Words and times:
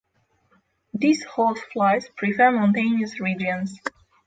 These 0.95 1.23
horse 1.25 1.59
flies 1.71 2.09
prefer 2.17 2.49
mountainous 2.49 3.19
regions. 3.19 3.79